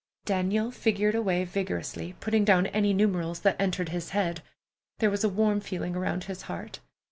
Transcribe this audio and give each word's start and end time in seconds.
Daniel 0.25 0.71
figured 0.71 1.13
away 1.13 1.43
vigorously, 1.43 2.15
putting 2.19 2.43
down 2.43 2.65
any 2.65 2.91
numerals 2.91 3.41
that 3.41 3.55
entered 3.59 3.89
his 3.89 4.09
head. 4.09 4.41
There 4.97 5.11
was 5.11 5.23
a 5.23 5.29
warm 5.29 5.59
feeling 5.59 5.95
around 5.95 6.23
his 6.23 6.41
heart. 6.49 6.79